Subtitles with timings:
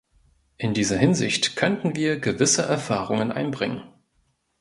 [0.57, 3.83] In dieser Hinsicht könnten wir gewisse Erfahrungen einbringen.